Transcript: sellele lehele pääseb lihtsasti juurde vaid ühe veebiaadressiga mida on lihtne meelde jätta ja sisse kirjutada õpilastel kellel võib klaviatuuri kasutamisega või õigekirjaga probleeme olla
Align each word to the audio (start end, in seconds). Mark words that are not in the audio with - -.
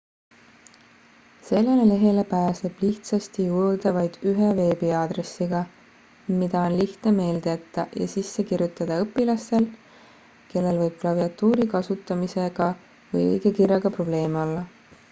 sellele 1.49 1.81
lehele 1.89 2.23
pääseb 2.31 2.79
lihtsasti 2.85 3.45
juurde 3.49 3.91
vaid 3.97 4.17
ühe 4.31 4.47
veebiaadressiga 4.61 5.59
mida 6.39 6.63
on 6.71 6.79
lihtne 6.81 7.13
meelde 7.19 7.53
jätta 7.55 7.85
ja 8.05 8.09
sisse 8.15 8.47
kirjutada 8.55 8.97
õpilastel 9.05 9.69
kellel 10.57 10.83
võib 10.87 10.97
klaviatuuri 11.05 11.69
kasutamisega 11.77 12.73
või 13.15 13.31
õigekirjaga 13.35 13.97
probleeme 13.99 14.43
olla 14.49 14.69